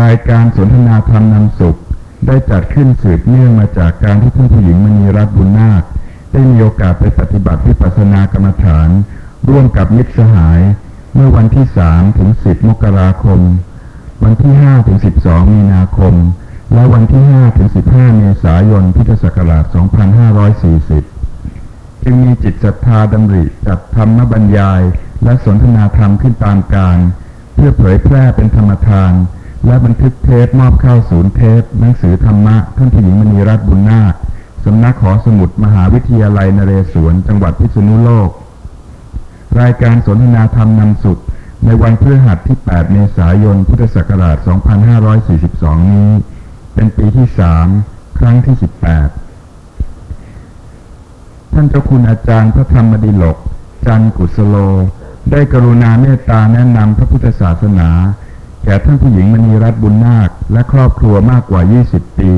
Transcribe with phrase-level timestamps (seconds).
[0.00, 1.78] รายการสนทนาธรรมนำสุข
[2.26, 5.82] ได้จัดขึ้นสืบเนื่องมาจากการที่ท่านผู้หญิงมณีรัตน์บุญนาค
[6.32, 8.88] ได้มีโอกาสไปปฏิบัติวิปัสสนากรรมฐาน
[9.48, 10.60] ร่วมกับมิตรสหาย
[11.14, 13.40] เมื่อวันที่3ถึง10มกราคม
[14.24, 16.14] วันที่5ถึง12มีนาคม
[16.74, 19.64] และวันที่5ถึง15เมษายนพุทธศักราช
[21.24, 24.82] 2540จึงมีจิตศรัทธาดำริจัดธรรมบรรยาย
[25.24, 26.98] และสนทนาธรรมขึ้นตามการ
[27.54, 29.12] เพื่อเผยแพร่เป็นธรรมทาน
[29.66, 34.14] และบันทึกเทปมอบเข้าศูนย์เทป หนังสือธรรมะท่านผู้หญิงมณีรัตน์บุญนาค
[34.64, 38.30] สำนักหอสมุดมหาวิทยาลัยนเรศวรจังหวัดพิษณุโลก
[39.60, 41.20] รายการสนทนาธรรมนำสุข
[41.64, 44.36] ในวันพฤหัสที่ 8 เมษายน พุทธศักราช
[45.14, 46.10] 2542 นี้
[46.74, 47.28] เป็นปีที่
[47.72, 48.64] 3ครั้งที่ 18
[51.52, 53.36] ท่านเจ้าคุณอาจารย์พระธรรมดิลก
[53.86, 54.56] จันกุศโล
[55.30, 57.90] ได้กรุณาเมตตาแนะนำพระพุทธศาสนา
[58.64, 62.32] แก่ท่านผู้หญิงมณีรัตน์บุญนาคและครอบครัวมากกว่า 20 ปี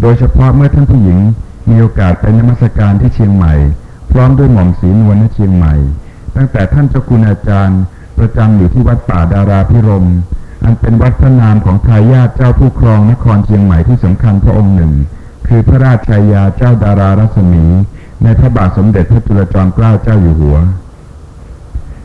[0.00, 1.18] โดยเฉพาะเมื่อท่านผู้หญิง
[1.70, 3.54] มีโอกาสไปนมัสการที่เชียงใหม่
[4.10, 5.74] พร้อมด้วยหม่อมศรีนวลณเชียงใหม่
[6.36, 7.80] ตั้งแต่ท่านเจ้าคุณอาจารย์
[8.18, 10.06] ประจำอยู่ที่วัดป่าดาราพิรม
[10.64, 14.92] อันเป็นวัดพระนามของทายาทเจ้าผู้ครองนครเชียงใหม่ที่สำคัญพระองค์หนึ่ง
[15.48, 17.64] คือพระราชชายาเจ้าดารารัศมี
[18.22, 20.56] ในพระบาทสมเด็จพระจุลจอมเกล้าเจ้าอยู่หัว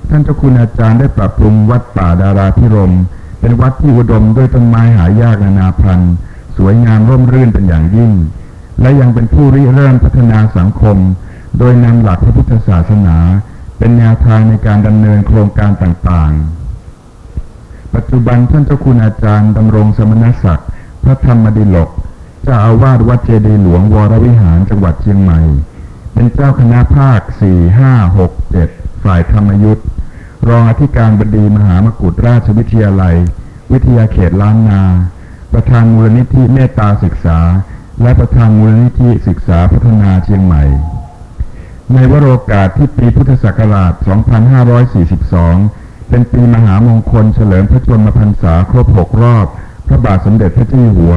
[0.09, 2.93] ท่านเจ้าคุณอาจารย์ได้ปรับปรุงวัดป่าดาราพิรม
[3.39, 6.13] เป็นวัดที่อุดมด้วยต้นไม้หายากนานาพันธุ์
[6.57, 8.11] สวยงามร่มรื่นเป็นอย่างยิ่ง
[8.81, 10.97] และยังเป็นผู้ริเริ่มพัฒนาสังคม
[11.57, 13.17] โดยนำหลักพระพุทธศาสนา
[13.77, 20.69] เป็นแนวทางในการดำเนินโครงการต่างๆ ปัจจุบันท่านเจ้าคุณอาจารย์ดำรงสมณศักดิ์
[21.03, 21.89] พระธรรมดิลก
[22.43, 25.39] เจ้าอาวาสวัดเจดีหลวงวรวิหารจังหวัดเชียงใหม่
[26.13, 29.81] เป็นเจ้าคณะภาค 4 5 6 7 ฝ่ายธรรมยุทธ
[30.47, 33.15] รองอธิการบดีมหามกุฏราชวิทยาลัย
[33.71, 34.81] วิทยาเขตล้านนา
[35.53, 37.39] ประธานมูลนิธิเมตตาศึกษา
[38.01, 40.63] และประธานมูลนิธิศึกษาพัฒนาเชียงใหม่
[41.93, 43.93] ในวโรกาสที่ปีพุทธศักราช
[45.01, 49.47] 2542 เป็นปีมหามงคลเฉลิมพระชนมพรรษาครบ6รอบ
[49.87, 51.15] พระบาทสมเด็จพระเจ้าอยู่หัว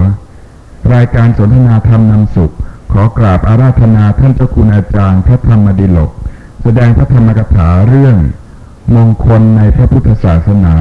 [0.94, 2.53] รายการสนทนาธรรมนำสุข
[2.93, 6.10] ขอกราบอาราธนาท่านเจ้าคุณอาจารย์พระธรรมดิลก
[6.62, 8.16] แสดงพระธรรมกถาเรื่อง
[8.97, 10.76] มงคลในพระพุทธศาสนา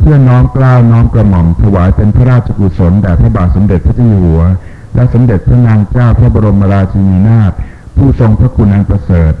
[0.00, 4.42] เพื่อน้อมกล้าวน้อมกระหม่อมถวายเป็นพระราชกุศลแด่พระบาทสมเด็จพระเจ้าอยู่หัว
[4.94, 7.52] และสมเด็จพระนางเจ้าพระบรมราชินีนาถ
[7.96, 9.32] ผู้ทรงพระคุณอันประเสริฐ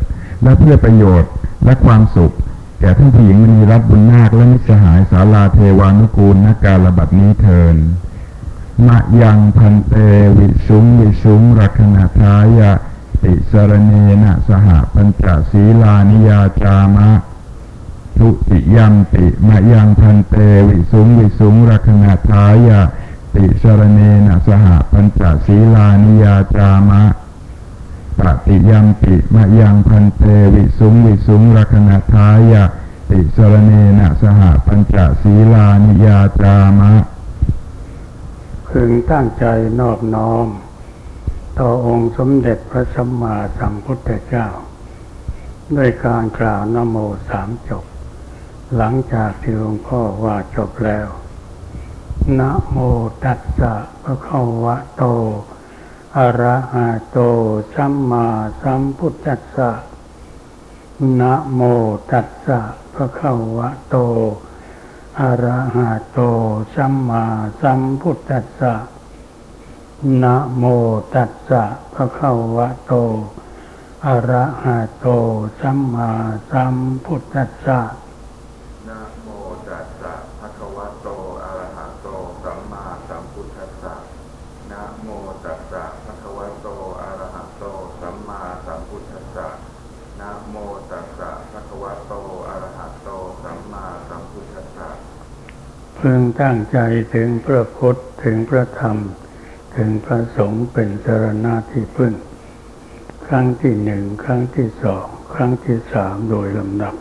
[0.42, 1.30] และเพื่อประโยชน์
[1.64, 2.34] และความสุข
[2.80, 7.76] แก่ท่านผู้หญิงมณีรัตน์บุญนาคและมิสหายสาลาเทวานุกูลนาการระบัดนี้เทิน
[8.86, 9.94] มะยังพันเต
[10.38, 12.72] วิสุงวิสุงรักนาทายะ
[13.22, 17.08] ติสรเนนะสหปัญจศีลานิยาจามะ
[18.20, 20.36] ทุติยัมติมะยังพันเต
[20.68, 22.80] วิสุงวิสุงรักนาทายะ
[23.34, 27.02] ติสรเนนะสหปัญจศีลานิยาจามะ
[28.18, 32.64] ปฏิยัมปิมะยังพันเตวิสุงวิสุงรักนาทายะ
[33.10, 36.92] ติสรเนนะสหปัญจศีลานิยาจามะ
[38.68, 39.44] พึงตั้งใจ
[39.80, 40.46] นอบน้อม
[41.58, 44.48] ต่อองค์สมเด็จพระสัมมาสัมพุทธเจ้า
[45.76, 46.96] ด้วยการกล่าวนโม
[47.30, 47.84] สามจบ
[48.76, 51.08] หลังจากที่หลวงพ่อว่าจบแล้ว
[52.38, 52.76] นะโม
[53.24, 55.04] ตัสสะภะคะวะโต
[56.16, 57.18] อะระหะโต
[57.74, 58.26] สัมมา
[58.62, 59.70] สัมพุทธัสสะ
[61.20, 61.60] นะโม
[62.10, 62.60] ตัสสะ
[62.94, 63.96] ภะคะวะโต
[65.20, 66.18] อะระหะโต
[66.74, 67.24] สัมมา
[67.60, 68.74] สัมพุทธัสสะ
[70.22, 70.64] นะโม
[71.14, 71.62] ตัสสะ
[71.94, 72.92] ภะคะวะโต
[74.06, 75.08] อะระหะโต
[75.60, 76.10] สัมมา
[76.50, 76.72] สัม
[77.04, 77.80] พุทธัสสะ
[96.00, 96.78] พึงตั้งใจ
[97.14, 98.96] ถึงพระพุทธถึงพระธรรม
[99.76, 102.12] ถึงพระสงฆ์เป็นสรณะที่พึ่ง
[103.26, 106.94] ครั้งที่หนึ่งครั้งที่สองครั้งที่สามโดยลำดับ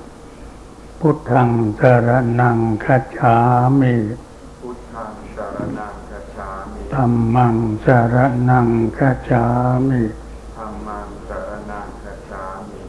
[0.99, 1.49] พุทธัง
[1.79, 2.09] สาร
[2.41, 3.37] นังคัจฉา
[3.79, 3.95] มิ
[4.61, 7.55] พุทธังสารนังคัจฉามิธรรมัง
[7.85, 8.15] สาร
[8.49, 8.67] นัง
[8.97, 9.45] คัจฉา
[9.89, 10.03] มิ
[10.57, 12.81] ธัมมังสารนังคัจฉามิ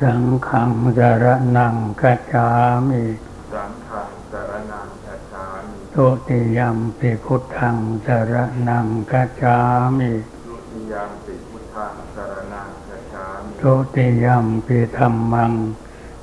[0.00, 1.24] สังฆังสาร
[1.56, 2.48] นังคัจฉา
[2.88, 3.04] มิ
[3.52, 7.76] สังฆังสารนังคัจฉามิ ตุติยัมปิพุทธัง
[8.06, 8.34] สาร
[8.68, 9.56] นังคัจฉา
[9.98, 10.12] มิ
[10.44, 15.52] ทุติยัมปิพุทธังสารนังคัจฉามิตุติยัมปิธัมมัง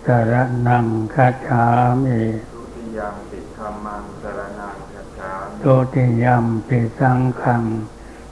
[0.05, 0.33] สาร
[0.67, 1.63] นังคัจฉา
[2.03, 2.19] มิ
[2.51, 7.63] ทุติยัมปิธัมมังมังสรนังคัจฉามิโตติยัมปิสังขัง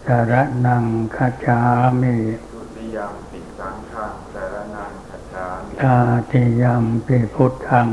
[0.06, 0.34] สาร
[0.66, 0.86] นัง
[1.16, 1.60] คัจฉา
[2.02, 2.16] มิ
[2.52, 5.98] ทุติยมปิสังฆังสรนังคัจฉามิตา
[6.32, 7.90] ติยัมปิพุทธัง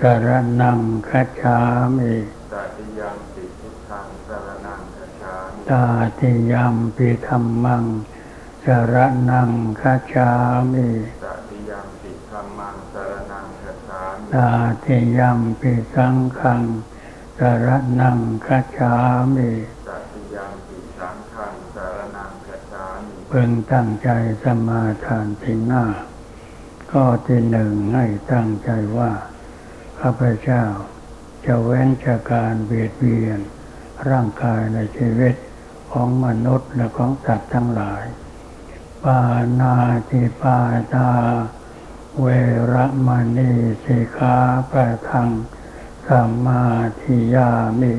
[0.00, 0.26] สาร
[0.60, 1.58] นังคัจฉา
[1.98, 2.14] มิ
[2.52, 5.84] ตติยมปิพุทธังสรนังคัจฉามิ ตา
[6.20, 7.84] ติยัมปิธรรมัง
[8.64, 8.94] สาร
[9.30, 9.50] นัง
[9.80, 10.30] คัจฉา
[10.72, 10.88] มิ
[11.22, 14.50] ตติยมปิธรรมังสรนังคัจฉามิตา
[14.84, 16.62] ติยัมปิสังฆัง
[17.38, 17.66] สาร
[18.00, 18.94] นังคัจฉา
[19.34, 19.50] มิ
[19.86, 24.08] ตติยมปิสังฆังสรนังคัจฉามิเพิ่งตั้งใจ
[24.42, 25.84] สมาทานที่หน้า
[26.90, 29.12] ข้อที่หนึ่งให้ตั้งใจว่า
[30.00, 30.64] ข้าพเจ้า
[31.44, 33.40] จะเว้นจากการเบียดเบียน
[34.10, 35.34] ร่างกายในชีวิต
[35.94, 38.04] ของมนุษย์และของสัตว์ทั้งหลาย
[39.04, 39.20] ปา
[39.60, 39.76] นา
[40.10, 40.58] ติปา
[40.94, 41.10] ตา
[42.20, 42.26] เว
[42.72, 43.52] ระมณี
[43.84, 44.36] สิกขา
[44.70, 45.28] ปะทัง
[46.06, 46.64] สัมมา
[47.00, 47.50] ทิยา
[47.80, 47.94] มิ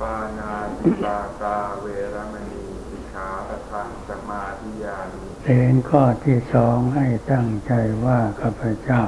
[0.00, 7.72] ปานาติปาตา เวรมณีสิกขาปะทังสมาธิยามิเสีนข้อที่สองให้ตั้งใจ
[8.04, 9.02] ว่าข้าพเจ้า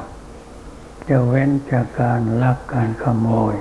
[1.08, 3.55] จะเว้นจากการลักการขโมย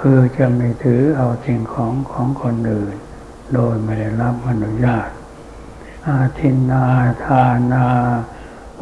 [0.00, 2.96] คือจะไม่ถือเอาสิ่งของของคนอื่น
[3.54, 5.08] โดยไม่ได้รับอนุญาต
[6.08, 6.86] อาทินนา
[7.24, 7.86] ทานา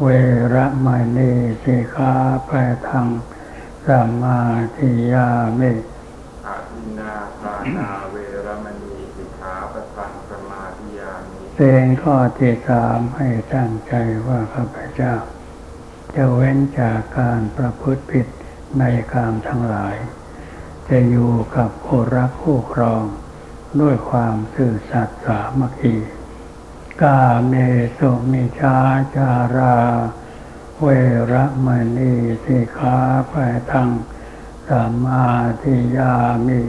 [0.01, 0.07] เว
[0.53, 1.33] ระมณี
[1.63, 2.13] สิกขา
[2.47, 3.07] ปะทัง
[3.85, 4.39] สัมมา
[4.77, 5.29] ทิยา
[5.59, 5.71] มิ
[6.47, 8.15] อาทินนาทานาเว
[8.45, 13.93] รมณีสิกขาปะทังสมาธิยามิเสียงข้อที่สามให้ตั้งใจ
[14.27, 15.15] ว่าข้าพเจ้า
[16.15, 18.27] จะเว้นจากการประพฤติผิด
[18.79, 19.95] ในกามทั้งหลาย
[20.89, 23.03] จะอยู่กับผู้รักผู้ครอง
[23.81, 25.95] ด้วยความซื่อสัตย์สามัคคี
[27.01, 27.53] กาเม
[27.97, 28.77] สุมิชา
[29.15, 29.77] จารา
[30.81, 30.87] เว
[31.31, 31.67] ระม
[31.97, 32.13] ณี
[32.45, 32.97] สิกขา
[33.31, 33.89] ปะทัง
[34.67, 35.25] สัมมา
[35.61, 36.13] ทิยา
[36.47, 36.61] มิ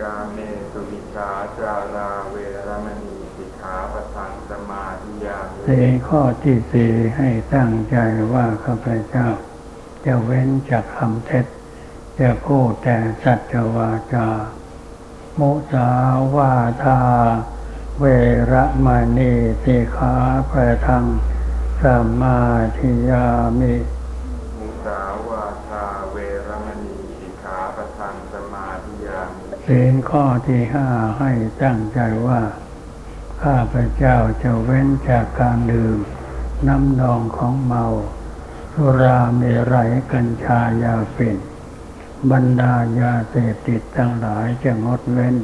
[0.00, 0.38] กาเม
[0.70, 2.36] สุวิชาจาราเว
[2.66, 7.96] รมณีสิกขาปะทังสมาธิยามิสีลข้อที่สี่ให้ตั้งใจ
[8.32, 9.28] ว่าข้าพเจ้า
[10.04, 11.46] จะเว้นจากคำเท็จ
[12.20, 14.28] จะพูดแต่สัจวาจา
[15.40, 15.90] มุสา
[16.36, 17.00] วาทา
[18.00, 18.04] เว
[18.52, 18.86] ระม
[19.18, 19.32] ณี
[19.64, 20.14] สิกขา
[20.50, 21.04] ปะทัง
[21.82, 22.38] สัมมา
[22.78, 23.26] ทิยา
[23.58, 23.74] มิ
[24.58, 26.16] มุสาวาทาเว
[26.48, 30.88] รมณีสิกขาปะทังสมาธิยามิศีลข้อที่ห้า
[31.18, 31.30] ให้
[31.62, 32.42] ตั้งใจว่า
[33.42, 35.98] ข้าพเจ้าจะเว้นจากการดื่ม
[36.68, 37.84] น้ำนองของเมา
[38.72, 39.42] สุราเม
[39.72, 41.38] รัยกัญชายาฝิ่น
[42.30, 45.36] บรรดายาเสพติดทั้งหลายจะงดเว้น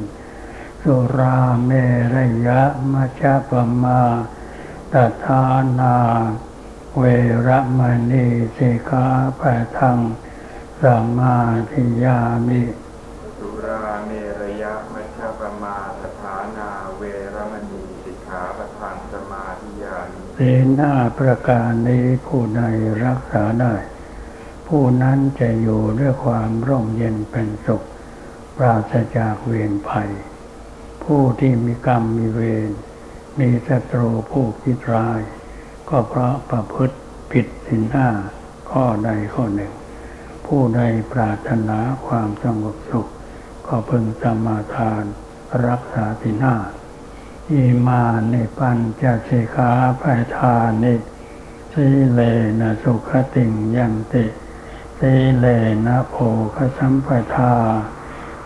[0.83, 1.71] สุราเม
[2.15, 2.17] ร
[2.47, 2.61] ยะ
[2.91, 3.51] มัชฌะป
[3.83, 4.01] มา
[4.93, 4.95] ต
[5.25, 5.43] ทา
[5.79, 5.95] นา
[6.97, 7.03] เว
[7.47, 7.79] ระม
[8.11, 8.27] ณี
[8.57, 9.07] สิกขา
[9.39, 9.99] ปะทัง
[10.81, 11.37] สัมมา
[11.71, 12.63] ทิยามิ
[13.37, 17.01] สุราเมรยะมัชฌปมาสถานา เว
[17.35, 22.61] รมณีสิกขาปะทังสมาธิยามิศีลห้าประการนี้ผู้ใด
[23.05, 23.75] รักษาได้
[24.73, 27.85] ผู้นั้นจะอยู่ด้วยความร่มเย็นเป็นสุข
[28.57, 30.11] ปราศจากเวรภัย
[31.03, 32.71] ผู้ที่มีกรรมมีเวร
[33.39, 35.21] มีศัตรูผู้คิดร้าย
[35.89, 36.97] ก็เพราะประพฤติ
[37.31, 38.09] ผิดศีลห้า
[38.71, 39.73] ข้อใดข้อหนึ่ง
[40.47, 40.81] ผู้ใด
[41.13, 43.07] ปรารถนาความสงบสุข
[43.67, 45.03] ก็พึงสมาทาน
[45.67, 46.55] รักษาศีลห้า
[47.51, 49.71] อิมานิปัญจสิกขา
[50.01, 50.03] ป
[50.37, 50.95] ทานิ
[51.73, 52.21] สีเล
[52.59, 54.25] นะสุขติงยันติ
[55.03, 55.47] สีเล
[55.87, 56.15] นะโภ
[56.55, 57.53] คสัมปทา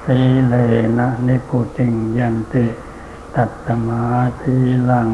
[0.05, 0.55] สีเล
[0.97, 2.65] นะนิพุติงยันติ
[3.35, 4.03] ตัตตมา
[4.41, 4.55] ที
[4.89, 5.09] ลัง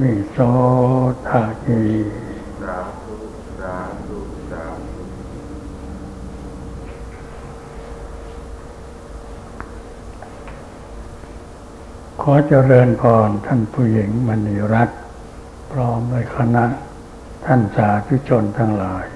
[0.00, 0.38] วิโส
[1.28, 1.82] ทาธุ
[2.62, 3.16] สาธุ
[3.60, 3.74] สา
[4.06, 4.18] ธุ
[12.22, 15.00] ขอเจริญพรท่านผู้หญิงมณีรัตน์
[15.70, 16.64] พร้อมด้วยคณะ
[17.44, 19.06] ท่านสาธุชนทั้งหลาย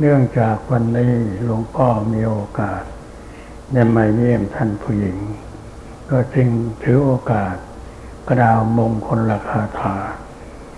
[0.00, 1.12] เนื่องจากวันนี้
[1.44, 2.82] หลวงพ่อมีโอกาส
[3.72, 5.18] ได้มาเยี่ยมท่านผู้หญิง
[6.10, 6.48] ก็จึง
[6.82, 7.56] ถือโอกาส
[8.28, 9.96] กระดาวมงคลราคาถา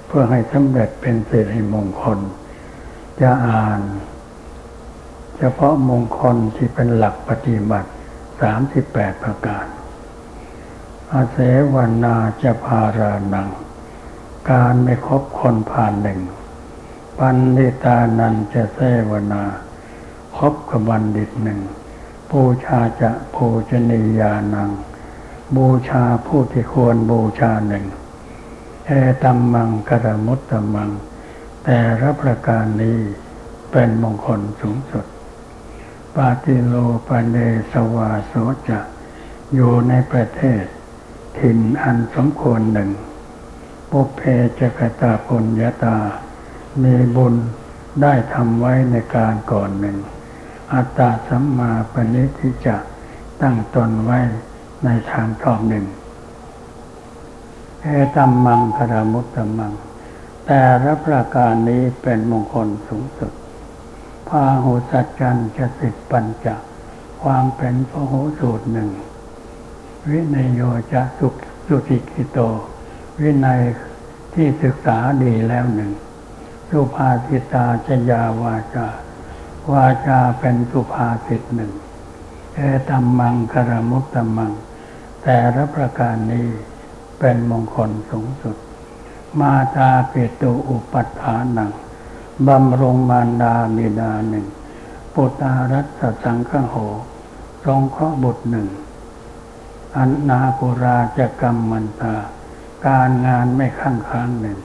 [0.06, 2.18] เพื่อให้สำเร็จเป็นสิริมงคล
[3.20, 3.80] จะอ่าน
[5.38, 7.90] เฉพาะมงคลที่เป็นหลักปฏิบัติ
[8.56, 9.66] 38ประการ
[11.12, 11.37] อาเส
[11.75, 13.49] วนาจะพารานัง
[14.50, 16.20] การไม่คบคนผ่านหนึ่ง
[17.18, 18.78] ปันนิตานันจะเส
[19.11, 19.42] วนา
[20.37, 21.61] คบกับบัณฑิตหนึ่ง
[22.30, 24.70] บูชาจะภูชนียานัง
[25.56, 27.85] บูชาผู้ที่ควรบูชาหนึ่ง
[28.87, 28.90] เอ
[29.23, 30.90] ตัมมังกรมุตตมัง
[31.64, 32.99] แต่รับประการนี้
[33.70, 35.06] เป็นมงคลสูงสุด
[36.14, 36.75] ปปาติโล
[37.06, 37.37] ปเน
[37.73, 38.32] สวาโส
[38.68, 38.80] จะ
[39.54, 40.64] อยู่ในประเทศ
[41.38, 42.90] ถิ่นอันสมควรหนึ่ง
[43.90, 44.20] ปุเพ
[44.58, 45.96] จกตาปุญญาตา
[46.85, 47.35] มีบุญ
[48.02, 49.99] ได้ทำไว้ในการก่อนหนึ่ง
[50.73, 52.76] อัตตาสัมมาปณิทิจะ
[53.42, 54.18] ตั้งตนไว้
[54.85, 55.87] ในทางชอบหนึ่ง
[57.83, 59.73] เอตัมมังคารมุตตมัง
[60.47, 63.33] แต่ละประการนี้เป็นมงคลสูงสุด
[64.28, 66.47] พาหุสัจจันจะสิทธิปัญจ
[67.23, 68.90] ความเป็นพระโหสูตรหนึ่ง
[70.11, 70.61] วินัยโย
[70.92, 71.28] จะสุ
[71.66, 72.38] สุติกิโต
[73.21, 73.61] วินัย
[74.35, 75.90] ที่ศึกษาดีแล้วหนึ่ง
[76.70, 78.88] สุภาษิตาจยาวาจา
[79.73, 81.73] วาจาเป็นสุภาษิตหนึ่ง
[82.54, 82.58] เอ
[82.88, 84.52] ตัมมังคารมุตตมัง
[85.23, 86.49] แต่ละประการนี้
[87.18, 88.56] เป็นมงคลสูงสุด
[89.40, 91.70] มาตาเปตุอุปัฏฐานัง
[92.49, 94.46] บำรงมารดาบิดาหนึ่ง
[95.14, 96.75] ปุตารัตสังฆโห
[97.64, 98.68] ทรงเคราะห์บุตรหนึ่ง
[99.96, 102.16] อันนาปุราจกรรมมันตา
[102.87, 104.58] การงานไม่ข้างค้างหนึ่ง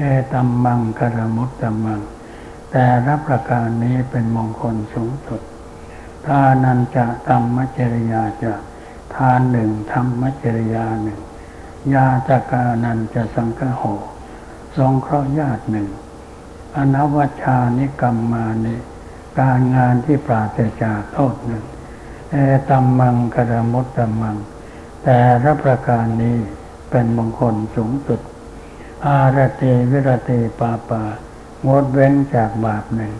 [0.00, 2.00] เอตัมมังกรมุตตัมมัง
[2.70, 5.42] แต่รับประการนี้เป็นมงคลสูงสุด
[6.26, 8.54] ทานันจะธรรมจริยาจะ
[9.14, 11.20] ทานหนึ่งธรรมจริยาหนึ่ง
[11.94, 13.82] ยาตกานันจะสังฆโห
[14.76, 15.88] ทรงเคราะห์ญาติหนึ่ง
[16.76, 18.74] อนวัชชานิกรรมมานิ
[19.38, 21.64] การงานที่ปราศจากโทษหนึ่ง
[22.30, 22.36] เอ
[22.68, 24.36] ตัมมังกรมุตตัมัง
[25.04, 26.38] แต่รับประการนี้
[26.90, 28.20] เป็นมงคลสูงสุด
[29.06, 31.02] อารเตวิรเตปาปา
[31.66, 33.12] งดเว้นจากบาปหนึ่ง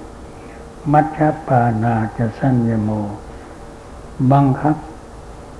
[0.92, 2.90] มัชฌปานาจะสัญญโม
[4.32, 4.76] บังคับ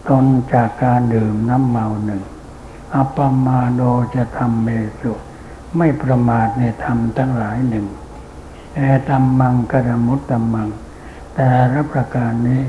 [0.08, 2.22] ตนจากการดื่มน้ำเมาหนึ่ง
[2.94, 3.82] อัปมาโด
[4.14, 4.68] จะทำเม
[5.00, 5.12] สุ
[5.76, 7.86] ไม่ประมาทในธรรมทั้งหลายหนึ่ง
[8.74, 10.68] แอตัมมังกรมุตตัมัง
[11.34, 12.62] แต่ละประการนี้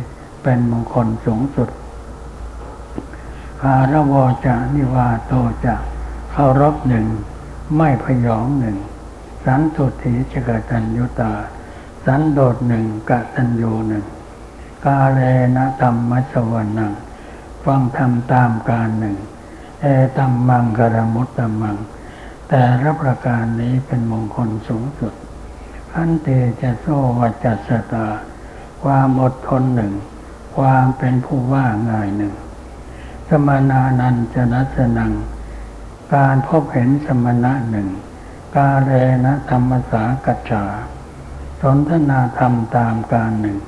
[0.44, 1.70] เป็นมงคลสูงสุด
[3.62, 4.14] คารว
[4.46, 5.34] จะนิวาโต
[5.66, 5.76] จะ
[6.32, 7.06] เคารพหนึ่ง
[7.78, 8.78] ไม่พยองหนึ่ง
[9.46, 11.34] สันตุถีจกตัญยุตา
[12.06, 14.06] สันโดษหนึ่งกตัญญูหนึ่ง
[14.86, 15.20] กาเล
[15.56, 16.94] นะธรรมสวรนัง
[17.64, 19.18] ฟังธรรมตามการหนึ่ง
[19.82, 19.86] เอ
[20.18, 21.78] ตัมมังกรมุตตมัง
[22.50, 25.14] แต่ละประการนี้เป็นมงคลสูงสุด
[25.96, 26.28] อันเต
[26.62, 26.86] จะโซ
[27.20, 28.08] วัจจสตา
[28.84, 29.94] ความอดทนหนึ่ง
[30.56, 32.34] ความเป็นผู้ว่าง่ายหนึ่ง
[33.30, 35.12] สมานานันจนัสนัง
[36.16, 37.90] การพบเห็นสมณะหนึ่ง
[38.56, 38.92] กาเร
[39.26, 40.66] นะธรรมสากัจจา
[41.62, 43.60] สนทนาธรรมตามการหนึ่ง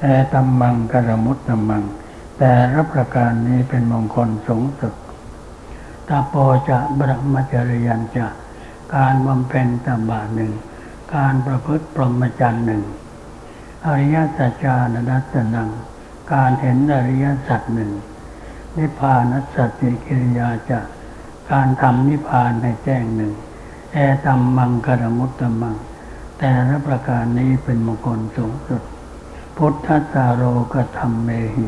[0.00, 1.84] แอตัมมังกรมุตตมัง
[2.38, 4.94] แต่รับประการนี้เป็นมงคลสูงสุด
[6.08, 6.34] ตาโป
[6.68, 8.28] จะบรมจริยันจะ
[8.94, 10.52] การบำเพ็ญตบะหนึ่ง
[11.14, 12.82] การประพฤติปรหมจรรย์หนึ่ง
[13.86, 15.68] อริยสัจจานนัสนัง
[16.32, 17.90] การเห็นอริยสัจหนึ่ง
[18.76, 20.80] นิพพานัสสติกิริยาจะ
[21.52, 23.32] การทำนิพพานให้แจ้งหนึ่ง
[23.92, 25.76] แอตัมมังกรมุตตมัง
[26.38, 28.82] แต่ละประการนี้เป็นมงคลสูงสุด
[29.56, 31.66] พุทธัสาโรกธรรมเมหิ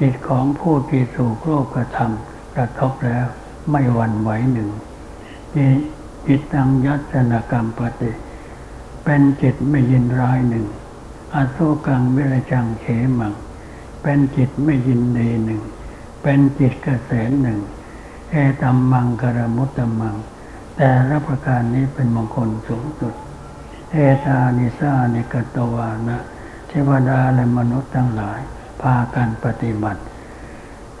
[0.00, 2.12] จิตของผู้ที่ถูกโลกธรรม
[2.54, 3.26] กระทบแล้ว
[3.70, 4.70] ไม่หวั่นไหวหนึ่ง
[5.56, 5.70] นี่
[6.26, 8.10] จิตตังยัตนกรรมปฏิ
[9.04, 10.66] เป็นจิตไม่ยินร้ายหนึ่ง
[11.34, 12.84] อโศกังวิรจังเข
[13.20, 13.32] มัง
[14.02, 15.60] เป็นจิตไม่ยินดีหนึ่ง
[16.22, 17.60] เป็นจิตเกษมหนึ่ง
[18.30, 20.16] เอตัมมังกรมุตตมัง
[20.76, 23.14] แต่ละประการนี้เป็นมงคลสูงสุด
[23.92, 26.18] เอตานิสานิกตวานะ
[26.68, 28.40] เทวดาและมนุษย์ทั้งหลาย
[28.80, 30.02] พากันปฏิบัติ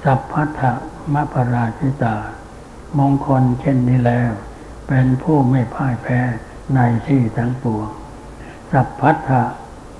[0.04, 0.62] สัพพัทธ
[1.14, 2.16] มปราชิตา
[2.98, 4.32] มงคลเช่นนี้แล้ว
[4.88, 6.20] เป็นผู้ไม่พ่ายแพ้
[6.74, 7.88] ในที่ทั้งปวง
[8.72, 9.42] สัพพัทธะ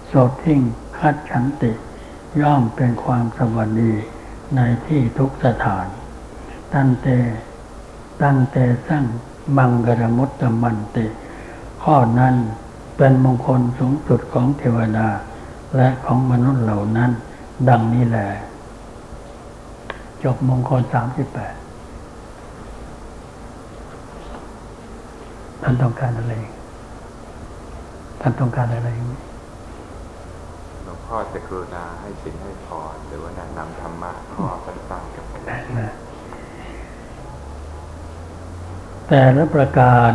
[0.07, 0.13] โส
[0.45, 0.61] ทิ้ง
[0.99, 1.73] คัดฉันติ
[2.41, 3.93] ย่อมเป็นความสวัสดี
[4.57, 5.87] ในที่ทุกสถาน
[6.73, 7.07] ตันเต
[8.21, 8.57] ตันเต
[8.89, 9.05] สร้าง
[9.57, 11.07] มังกรมุตตมันติ
[11.83, 12.35] ข้อนั้น
[12.97, 15.09] เป็นมงคลสูงสุดของเทวดา
[15.77, 17.11] และของมนุษย์เหล่านั้น
[17.69, 18.29] ดังนี้แหละ
[20.23, 21.55] จบมงคลสามสิบแปด
[25.63, 26.35] ท่านต้องการอะไร
[28.21, 28.91] ท่านต้องการอะไร
[30.85, 35.43] หลวงพ่อจะกรุณาให้สินให้พรหรือว่านำธรรมะข้อสั้นๆกับผม
[35.79, 35.93] นะ
[39.13, 40.13] แต่ละประการ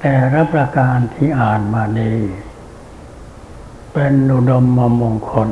[0.00, 2.18] แต่ละประการที่อ่านมานี้
[3.94, 5.50] เป็นอุดมมมงคล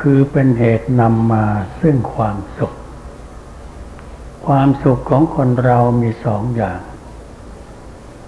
[0.00, 1.44] คือเป็นเหตุนำมา
[1.80, 2.72] ซึ่งความสุข
[4.54, 6.80] ความสุขของคนเรามีสองอย่าง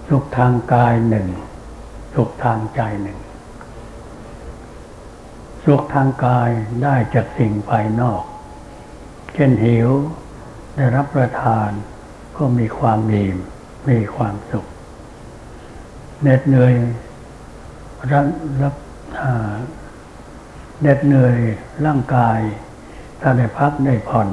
[0.09, 1.27] สุขทางกายหนึ่ง
[2.15, 3.19] สุขทางใจหนึ่ง
[5.65, 6.49] สุขทางกาย
[6.83, 8.23] ได้จากสิ่งภายนอก
[9.33, 9.89] เช่นหิว
[10.75, 11.69] ได้รับประทาน
[12.37, 13.37] ก็มีความมีม
[13.89, 14.65] มีความสุข
[16.21, 16.73] เหน็ดเหนื่อย
[18.11, 18.25] รับ
[18.61, 18.75] รับ
[20.81, 21.37] เหน็ดเหนื่อย
[21.85, 22.39] ร่างกาย
[23.21, 24.29] ถ้าได้พักได้ผ่อน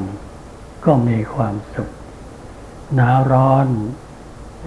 [0.85, 1.91] ก็มีความสุข
[2.95, 3.67] หนาวร้อน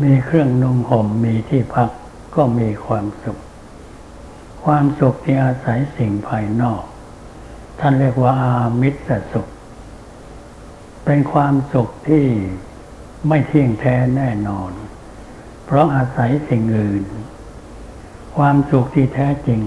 [0.03, 1.89] มีเครื่องนุ่งห่มมีที่พัก
[2.35, 3.39] ก็มีความสุข
[4.63, 6.83] ความสุขที่อาศัยสิ่งภายนอก
[7.79, 8.99] ท่านเรียกว่าอามิตร
[9.33, 9.47] สุข
[11.05, 12.25] เป็นความสุขที่
[13.27, 14.71] ไม่เที่ยงแท้แน่นอน
[15.65, 17.03] เพราะอาศัยสิ่งอื่น
[18.37, 19.61] ความสุขที่แท้จริง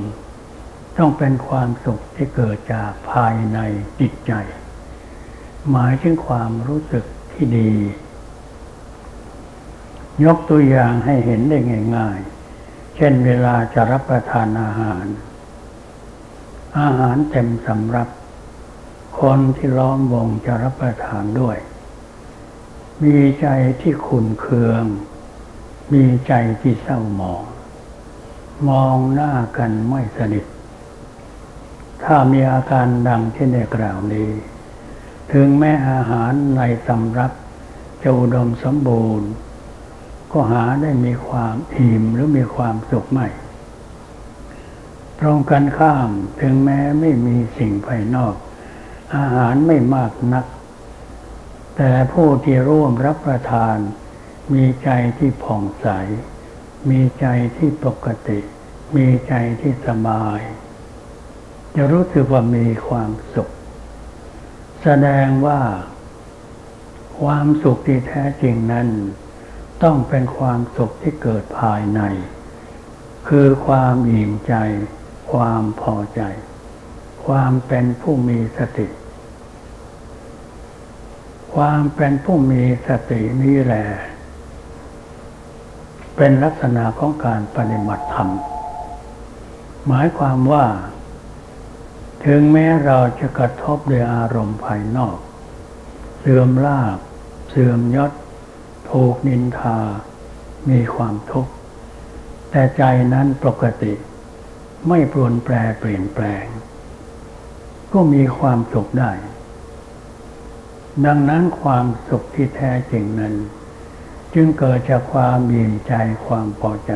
[0.99, 3.59] ต้องเป็นความสุขที่เกิดจากภายใน
[4.01, 4.33] จิตใจ
[5.73, 7.73] หมายถึงความรู้สึกที่ดี
[10.25, 11.59] ยกตัวอย่างให้เห็นได้
[11.97, 12.19] ง่าย
[12.57, 15.05] ๆ เช่นเวลาจะรับประทานอาหาร
[16.79, 18.09] อาหารเต็มสำรับ
[19.21, 21.57] คนที่ล้อมวงจะรับประทานด้วย
[23.03, 23.47] มีใจ
[23.81, 24.85] ที่ขุนเคือง
[25.93, 27.45] มีใจที่เศร้าหมอง
[28.69, 30.45] มองหน้ากันไม่สนิท
[32.03, 34.29] ถ้ามีอาการดังที่ได้กล่าวนี้
[35.33, 37.33] ถึงแม้อาหารในสำรับ
[38.03, 39.31] จะอุดมสมบูรณ์
[40.33, 43.27] ก็หาได้มีความอิ่มหรือมีความสุขไม่
[45.21, 48.35] ตรงกันข้ามถึงแม้ไม่มีสิ่งภายนอก
[49.17, 50.47] อาหารไม่มากนัก
[51.77, 53.77] แต่ผู้ที่ร่วมรับประทาน
[54.55, 55.89] มีใจที่ผ่องใส
[56.91, 58.39] มีใจที่ปกติ
[58.97, 60.41] มีใจที่สบาย
[61.75, 63.49] จะรู้สึกว่ามีความสุข
[64.83, 65.61] แสดงว่า
[67.21, 68.89] ความสุขที่แท้จริงนั้น
[69.83, 72.01] ต้องเป็นความสุขที่เกิดภายใน
[73.29, 74.55] คือความอิ่มใจ
[75.33, 76.21] ความพอใจ
[77.27, 78.89] ความเป็นผู้มีสติ
[81.55, 83.87] ความเป็นผู้มีสตินี้แหละ
[86.17, 88.31] เป็นลักษณะของการปฏิบัติธรรม
[89.87, 90.65] หมายความว่า
[92.31, 95.19] ถึงแม้เราจะกระทบด้วยอารมณ์ภายนอก
[96.19, 96.99] เสื่อมลาบ
[97.49, 98.13] เสื่อมยศ
[98.91, 99.79] ถูกนินทา
[100.71, 101.53] มีความทุกข์
[102.51, 103.93] แต่ใจนั้นปกติ
[104.89, 106.45] ไม่ปรวนแปรเปลี่ยนแปลง
[107.93, 109.13] ก็มีความสุขได้
[111.07, 113.35] ดังนั้นความสุขที่แท้จริงนั้น
[114.35, 115.95] จึงเกิดจากความยินใจ
[116.27, 116.93] ความพอใจ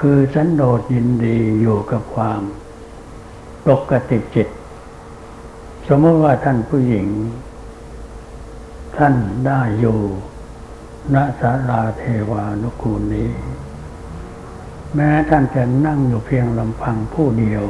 [0.00, 2.42] คือสันโดษยินดีอยู่กับความ
[3.68, 4.48] ปกติจิต
[5.88, 7.08] สมมติว่าท่านผู้หญิง
[8.96, 9.14] ท่าน
[9.46, 10.00] ได้อยู่
[11.14, 13.30] ณสาราเทวานุกูลนี้
[14.94, 17.64] แม้ท่านจะนั่งอยู่เพียงลำพังผู้เดียว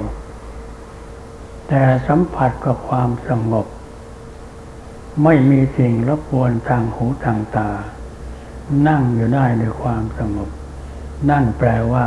[1.69, 3.67] แต่สัมผัสกับความสงบ
[5.25, 7.71] ไม่มีสิ่งรบกวนทางหูทางตา
[8.89, 10.51] นั่งอยู่ได้ด้วยความสงบ
[11.31, 12.07] นั่นแปลว่า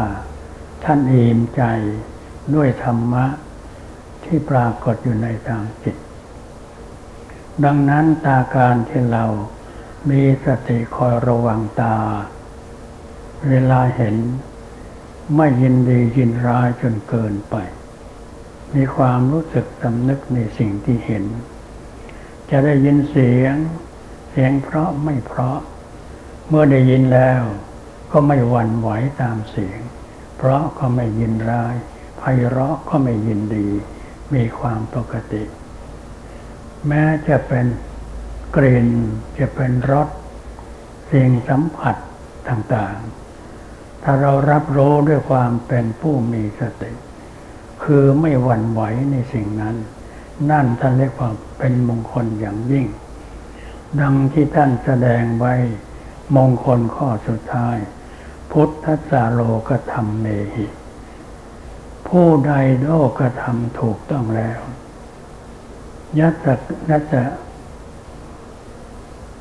[0.84, 1.64] ท่านอิ่มใจ
[2.56, 3.26] ด้วยธรรมะ
[4.26, 5.96] ที่ปรากฏอยู่ในทางจิต
[7.66, 9.26] ดังนั้นตาการที่เรา
[10.10, 11.98] มีสติคอยระวังตา
[13.50, 14.16] เวลาเห็น
[15.36, 17.56] ไม่ยินดียินร้ายจนเกินไป
[18.76, 21.24] มีความรู้สึกสำนึกในสิ่งที่เห็น
[22.50, 23.56] จะได้ยินเสียง
[24.32, 25.60] เสียงเพราะไม่เพราะ
[26.48, 27.42] เมื่อได้ยินแล้ว
[28.12, 28.90] ก็ไม่หวั่นไหว
[29.22, 29.80] ตามเสียง
[30.38, 31.76] เพราะก็ไม่ยินร้าย
[32.18, 33.68] ไพเราะก็ไม่ยินดี
[34.36, 35.44] มีความปกติ
[36.88, 37.66] แม้จะเป็น
[38.56, 38.88] กลิ่น
[39.40, 40.08] จะเป็นรส
[41.12, 41.96] สิ่งสัมผัส
[42.50, 46.92] ต่างๆ ถ้าเรารับรู้ด้วยความเป็นผู้มีสติ
[47.84, 49.76] คือไม่หวั่นไหวในสิ่งนั้น
[50.52, 52.88] นั่นท่านเรียกว่าเป็นมงคลอย่างยิ่ง
[54.00, 55.54] ดังที่ท่านแสดงไว้
[56.36, 57.78] มงคลข้อสุดท้าย
[58.52, 60.66] พุทธสาโลกธรรมเมหิ
[62.18, 64.60] ผู้ใดโลกธรรมถูกต้องแล้ว
[66.20, 66.46] ยัต
[66.90, 67.14] ยัต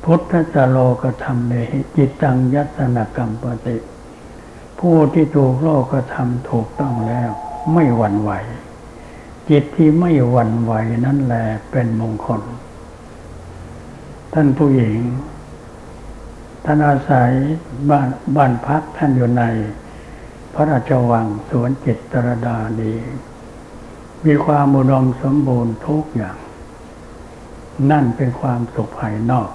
[0.03, 3.77] พุทธสาโลกธรรมเมหิจิตตังยัตนกรรมปติ
[4.79, 7.29] ผู้ที่ถูกโลกธรรมถูกต้องแล้ว
[7.73, 8.31] ไม่หวั่นไหว
[9.49, 10.73] จิตที่ไม่หวั่นไหว
[11.05, 12.41] นั่นแหละเป็นมงคล
[14.33, 14.97] ท่านผู้หญิง
[16.65, 17.31] ท่านอาศัย
[17.89, 19.43] บ้านบ้านพักท่านอยู่ใน
[20.53, 22.93] พระราชวังสวนจิตรดาดี
[24.25, 26.37] มีความอุดมสมบูรณ์ทุกอย่าง
[27.91, 29.51] นั่นเป็นความสุขภายนอก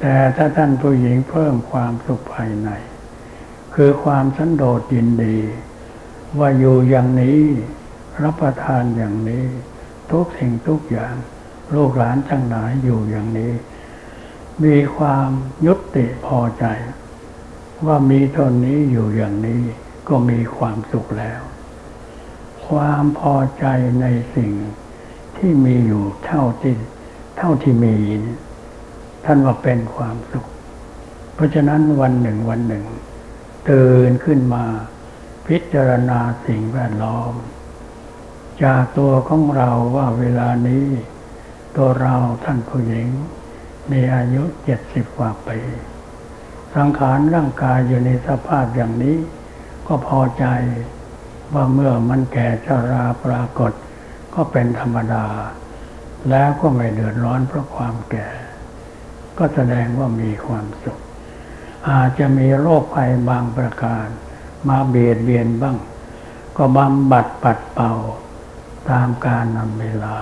[0.00, 2.70] แต่ถ้าท่านผู้หญิงเพิ่มความสุขภายใน
[3.74, 5.38] คือความสันโดษยินดี
[6.38, 7.40] ว่าอยู่อย่างนี้
[8.22, 9.44] รับประทานอย่างนี้
[10.10, 11.14] ทุกสิ่งทุกอย่าง
[11.74, 13.52] ลูกหลานทั้งหลายอยู่อย่างนี้
[14.64, 15.28] มีความ
[15.66, 16.64] ยุติพอใจ
[17.86, 19.62] ว่ามีเท่านี้อยู่อย่างนี้
[20.08, 21.42] ก็มีความสุขแล้ว
[22.66, 23.64] ความพอใจ
[24.00, 24.52] ในสิ่ง
[25.36, 26.74] ที่มีอยู่เท่าที่
[27.38, 28.36] เท่าที่มีเนี่
[29.24, 30.46] ท่านว่าเป็นความสุข
[31.34, 32.84] เพราะฉะนั้นวันหนึ่งวันหนึ่ง
[33.70, 34.64] ตื่นขึ้นมา
[35.46, 37.32] พิจารณาสิ่งแวดล้อม
[38.62, 40.86] จากตัวของเราว่าเวลานี้
[41.76, 42.14] ตัวเรา
[42.44, 43.08] ท่านผู้หญิง
[43.90, 45.58] มีอายุเจ็ดสิบกว่าปี
[46.76, 49.16] สังขารร่างกายอยู่ในสภาพอย่างนี้
[49.86, 50.44] ก็พอใจ
[51.54, 53.72] ว่าเมื่อมันแก่ชราปรากฏ
[54.34, 55.26] ก็เป็นธรรมดา
[56.30, 58.28] แล้วก็ไม่เดือดร้อนเพราะความแก่
[59.38, 60.98] ก็แสดงว่ามีความสุข
[61.90, 64.06] อาจจะมีโรคภัยบางประการ
[64.68, 65.76] มาเบียดเบียนบ้าง
[66.56, 67.94] ก็บำบัดปัดเป่า
[68.90, 70.14] ตามการนำเวลา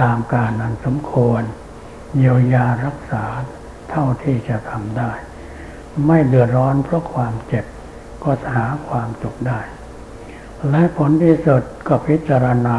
[0.00, 1.42] ตามการนันสมควร
[2.16, 3.24] เยียวยารักษา
[3.90, 5.12] เท่าที่จะทำได้
[6.06, 7.64] ไม่เดือดร้อนเพราะความเจ็บ
[8.22, 9.60] ก็หาความสุขได้
[10.70, 12.78] และผลที่สุดก็พิจารณา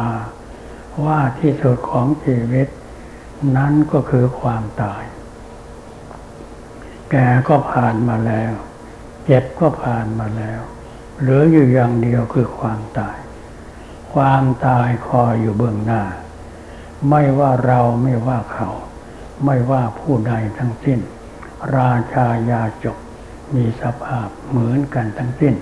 [1.04, 2.68] ว่าที่สุดของชีวิต
[3.56, 5.04] นั้นก็คือความตาย
[7.10, 8.54] แก่ก็ผ่านมาแล้ว
[9.24, 10.60] เจ็บก็ผ่านมาแล้ว
[11.20, 13.18] เหลืออยู่อย่างเดียวคือความตาย
[14.12, 16.02] ความตายคอยอยู่เบื้องหน้า
[17.10, 18.70] ไม่ว่าเราไม่ว่าเขา
[19.44, 21.00] ไม่ว่าผู้ใดทั้งสิ้น
[21.76, 22.98] ราชายาจก
[23.54, 25.54] มีสภาพเหมือนกันทั้งสิ้น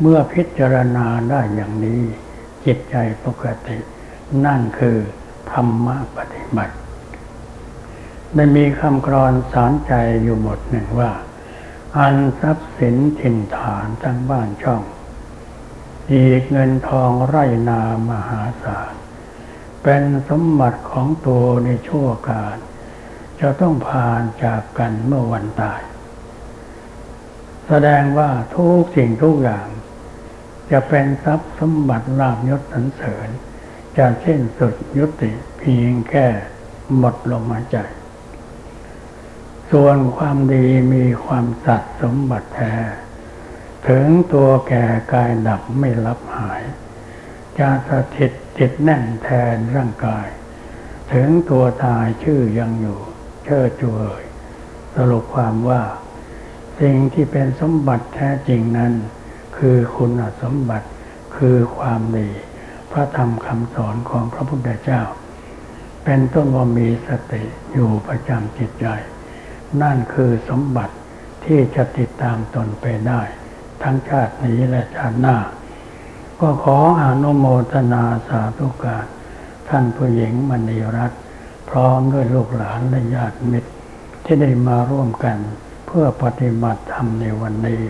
[0.00, 2.00] เมื่อพิจารณาได้อย่างนี้
[2.64, 3.78] จิตใจปกติ
[4.46, 4.98] นั่นคือ
[5.52, 6.74] ธรรมะปฏิบัติ
[8.34, 11.12] ได้มีคำกรอนสอนใจอยู่บทหนึ่งว่า
[11.98, 14.82] อันทรัพย์สินถิ่นฐานทั้งบ้านช่อง
[16.12, 18.94] อีกเงินทองไร่นามหาศาล
[19.82, 22.56] เป็นสมบัติของตัวในชั่วการ
[23.40, 25.80] จะต้องผ่านจากกันเมื่อวันตาย
[27.72, 29.68] แสดงว่าทุกสิ่งทุกอย่าง
[30.70, 33.28] จะเป็นทรัพย์สมบัติลาภยศสรรเสริญ
[33.96, 36.26] จะสิ้นสุดยุติเพียงแค่
[36.96, 37.78] หมดลมหายใจ
[39.72, 42.74] ส่วนความดีมีความสัตย์สมบัติแท้
[43.88, 46.62] ถึงตัวแก่กายดับไม่รับหาย
[47.58, 50.26] จะสถิตติดแน่นแทนร่างกาย
[51.12, 53.00] ถึงตัวตายชื่อยังอยู่
[53.44, 54.24] เชิดจูเอย
[54.94, 55.82] สรุปความว่า
[56.80, 58.92] สิ่งที่เป็นสมบัติแท้จริงนั้น
[59.58, 60.88] คือคุณสมบัติ
[61.36, 62.28] คือความดี
[62.92, 65.02] พระธรรมคำสอนของพระพุทธเจ้า
[66.04, 68.86] เป็นต้นว่ามีสติอยู่ประจำจิตใจ
[69.82, 70.94] นั่นคือสมบัติ
[71.44, 73.20] ที่จะติดตามตนไปได้
[73.82, 75.36] ทั้งชาตินี้และชาติหน้า
[76.40, 79.06] ก็ขออนุโมทนาสาธุการ
[79.68, 81.20] ท่านผู้หญิงมณีรัตน์
[81.70, 83.70] พร้อมด้วยลูกหลานและญาติมิตร
[84.24, 85.38] ที่ได้มาร่วมกัน
[85.92, 87.82] เพื่อปฏิบัติธรรมในวันนี้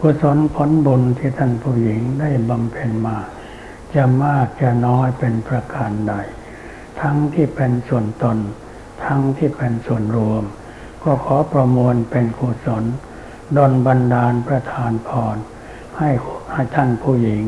[0.00, 3.18] กุศลผลบุญที่ท่านผู้หญิงได้บำเพ็ญมา
[3.94, 6.14] จะมากจะน้อยเป็นประการใด
[7.00, 8.38] ทั้งที่เป็นส่วนตน
[9.04, 10.42] ทั้งที่เป็นส่วนรวม
[11.02, 12.84] ก็ขอประมวลเป็นกุศล
[13.56, 15.36] ดลบันดาลประทานพร
[15.98, 16.10] ให้
[16.52, 17.44] ให้ท่านผู้หญิง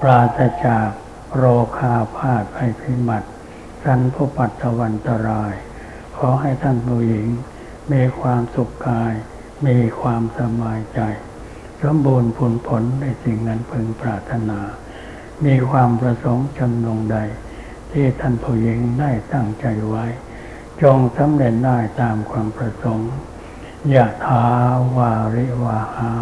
[0.00, 0.88] ปราศจาก
[1.36, 1.44] โร
[1.78, 3.28] คาพาธภัยพิบัติ
[3.84, 5.52] สันผู้ปัตตวันตราย
[6.16, 7.28] ขอให้ท่านผู้หญิง
[7.92, 9.12] มีความสุขกาย
[9.66, 11.00] มีความสบายใจ
[11.82, 14.60] สมบูรณ์ผลผลในสิ่งนั้นพึงปรารถนา
[15.44, 17.18] มีความประสงค์จำนงใด
[17.92, 20.04] ที่ท่านผู้หญิงได้ตั้งใจไว้
[20.82, 23.12] จงสำเร็จได้ตามความประสงค์
[23.94, 24.44] ยะถา
[24.96, 26.12] วาริวาหา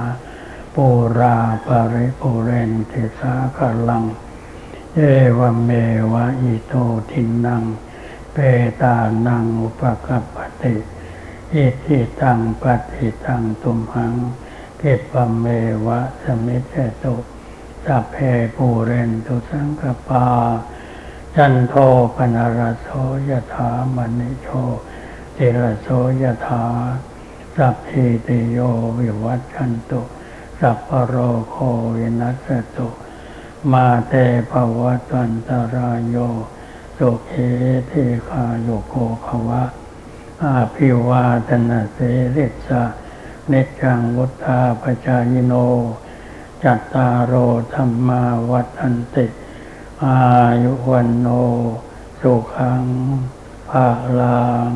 [0.74, 0.86] ปู
[1.18, 4.04] ราปาริปุเรนติสาคลัง
[4.94, 5.00] เอ
[5.38, 5.70] วเม
[6.12, 6.74] วะอิโต
[7.10, 7.62] ทินัง
[8.32, 8.36] เป
[8.82, 8.96] ตา
[9.26, 10.24] นังอุปกัป
[10.60, 10.62] ป
[11.52, 14.14] ติอิทิตังปฏิตังตุมหัง
[14.78, 15.46] เกปะเม
[15.86, 17.16] วะสมิจเจตุ
[17.86, 18.16] สัพเพ
[18.56, 20.26] ปูเรนตุสังกปา
[21.36, 21.74] จันโท
[22.16, 22.88] ปนารโส
[23.28, 24.48] ยถามณิโช
[25.36, 25.88] ติรโส
[26.22, 26.64] ยถา
[27.56, 28.58] สัพพิติโย
[28.98, 30.02] วิวัชชันตุ
[30.60, 31.14] สัพพโร
[31.50, 31.56] โค
[31.96, 32.88] วินัสตุ
[33.72, 34.14] มาเต
[34.50, 36.16] ภวัตันตรายโย
[36.98, 37.32] สุเข
[37.90, 38.94] ทีคาโยโก
[39.26, 39.62] ภวะ
[40.44, 41.98] อาภิวาทนาเส
[42.38, 42.82] ริสะ
[43.48, 45.52] เนจังวุธาปจายโน
[46.62, 47.34] จัตตารโอ
[47.74, 49.26] ธรรมาวัฏันติ
[50.04, 50.14] ออา
[50.62, 51.26] ยุวันโน
[52.20, 52.84] สุขัง
[53.70, 53.86] ภา
[54.20, 54.72] ลัง